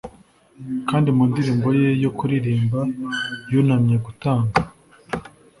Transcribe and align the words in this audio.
kandi 0.89 1.09
mu 1.15 1.23
ndirimbo 1.31 1.67
ye 1.79 1.89
yo 2.03 2.11
kuririmba 2.17 2.79
yunamye 3.51 3.95
gutanga 4.05 4.49